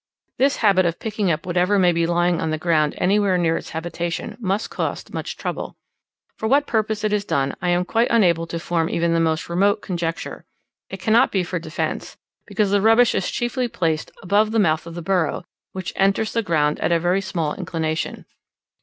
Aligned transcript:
This 0.39 0.55
habit 0.65 0.87
of 0.87 0.97
picking 0.99 1.31
up 1.31 1.45
whatever 1.45 1.77
may 1.77 1.91
be 1.91 2.07
lying 2.07 2.41
on 2.41 2.49
the 2.49 2.57
ground 2.57 2.95
anywhere 2.97 3.37
near 3.37 3.55
its 3.55 3.69
habitation, 3.69 4.35
must 4.39 4.71
cost 4.71 5.13
much 5.13 5.37
trouble. 5.37 5.75
For 6.37 6.47
what 6.47 6.65
purpose 6.65 7.03
it 7.03 7.13
is 7.13 7.23
done, 7.23 7.55
I 7.61 7.69
am 7.69 7.85
quite 7.85 8.07
unable 8.09 8.47
to 8.47 8.59
form 8.59 8.89
even 8.89 9.13
the 9.13 9.19
most 9.19 9.47
remote 9.47 9.83
conjecture: 9.83 10.43
it 10.89 10.99
cannot 10.99 11.31
be 11.31 11.43
for 11.43 11.59
defence, 11.59 12.17
because 12.47 12.71
the 12.71 12.81
rubbish 12.81 13.13
is 13.13 13.29
chiefly 13.29 13.67
placed 13.67 14.09
above 14.23 14.49
the 14.49 14.57
mouth 14.57 14.87
of 14.87 14.95
the 14.95 15.03
burrow, 15.03 15.43
which 15.71 15.93
enters 15.95 16.33
the 16.33 16.41
ground 16.41 16.79
at 16.79 16.91
a 16.91 16.99
very 16.99 17.21
small 17.21 17.53
inclination. 17.53 18.25